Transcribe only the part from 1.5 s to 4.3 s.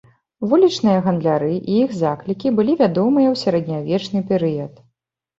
і іх заклікі былі вядомыя ў сярэднявечны